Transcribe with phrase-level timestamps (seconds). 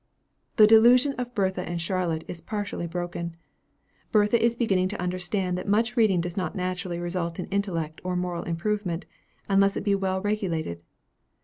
[0.55, 3.35] The delusion of Bertha and Charlotte is partially broken.
[4.11, 8.15] Bertha is beginning to understand that much reading does not naturally result in intellectual or
[8.15, 9.05] moral improvement,
[9.47, 10.81] unless it be well regulated.